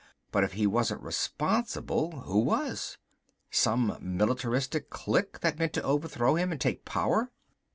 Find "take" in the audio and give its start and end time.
6.59-6.85